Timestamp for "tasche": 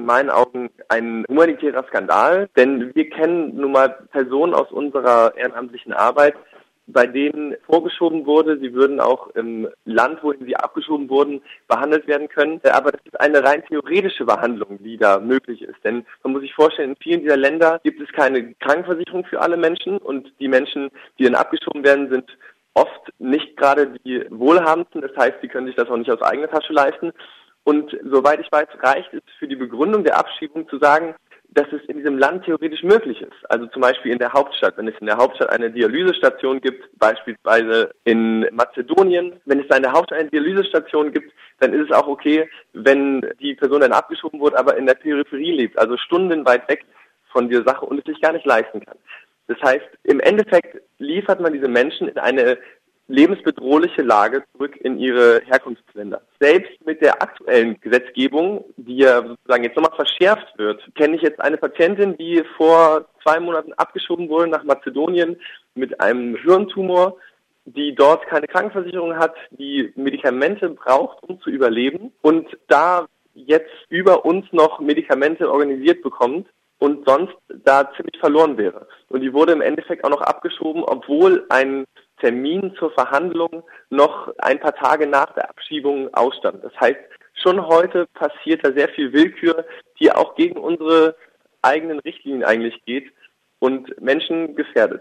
26.48-26.72